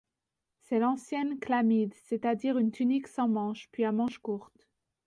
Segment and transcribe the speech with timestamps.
[0.61, 4.67] C'est l'ancienne chlamyde, c'est-à-dire une tunique sans manches, puis à manches courtes.